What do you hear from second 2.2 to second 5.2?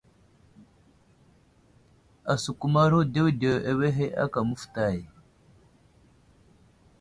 Asəkumaro ɗeɗew awehe aka məfətay.